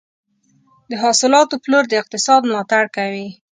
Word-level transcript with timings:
د 0.89 0.91
حاصلاتو 1.03 1.55
پلور 1.63 1.83
د 1.89 1.93
اقتصاد 2.01 2.41
ملاتړ 2.49 2.83
کوي. 2.95 3.27